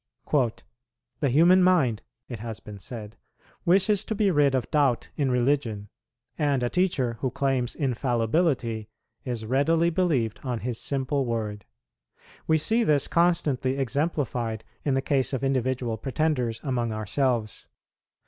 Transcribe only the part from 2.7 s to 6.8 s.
said, "wishes to be rid of doubt in religion; and a